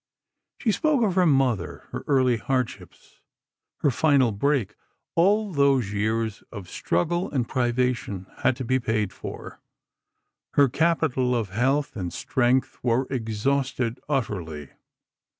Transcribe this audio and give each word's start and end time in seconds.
She 0.57 0.71
spoke 0.71 1.03
of 1.03 1.13
her 1.13 1.27
mother, 1.27 1.83
her 1.91 2.03
early 2.07 2.37
hardships, 2.37 3.21
her 3.81 3.91
final 3.91 4.31
break. 4.31 4.73
"All 5.13 5.53
those 5.53 5.93
years 5.93 6.43
of 6.51 6.67
struggle 6.67 7.29
and 7.29 7.47
privation 7.47 8.25
had 8.37 8.55
to 8.55 8.65
be 8.65 8.79
paid 8.79 9.13
for; 9.13 9.59
her 10.53 10.67
capital 10.69 11.35
of 11.35 11.49
health 11.49 11.95
and 11.95 12.11
strength 12.11 12.79
were 12.83 13.05
exhausted, 13.11 13.99
utterly." 14.09 14.69